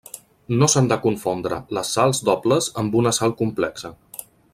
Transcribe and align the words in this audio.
No 0.61 0.69
s'han 0.73 0.87
de 0.91 0.95
confondre 1.03 1.59
les 1.79 1.91
sals 1.97 2.21
dobles 2.31 2.71
amb 2.85 2.97
una 3.03 3.13
sal 3.19 3.37
complexa. 3.43 3.93